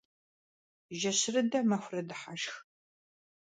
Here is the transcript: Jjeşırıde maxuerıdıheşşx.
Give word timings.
Jjeşırıde 0.99 1.59
maxuerıdıheşşx. 1.69 2.53